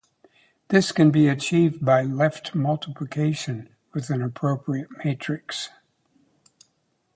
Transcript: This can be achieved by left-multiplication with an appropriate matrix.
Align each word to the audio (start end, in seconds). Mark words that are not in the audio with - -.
This 0.69 0.91
can 0.91 1.11
be 1.11 1.27
achieved 1.27 1.85
by 1.85 2.01
left-multiplication 2.01 3.69
with 3.93 4.09
an 4.09 4.23
appropriate 4.23 4.87
matrix. 5.05 5.69